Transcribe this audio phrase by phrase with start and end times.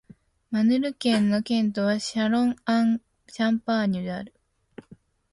[0.49, 4.33] マルヌ県の県都はシャロン＝アン＝シャンパーニュである